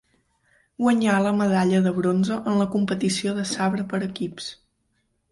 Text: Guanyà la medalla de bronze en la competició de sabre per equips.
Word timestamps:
Guanyà 0.83 1.17
la 1.25 1.33
medalla 1.41 1.81
de 1.87 1.91
bronze 1.97 2.37
en 2.51 2.57
la 2.61 2.67
competició 2.77 3.33
de 3.35 3.43
sabre 3.51 3.85
per 3.93 4.01
equips. 4.07 4.49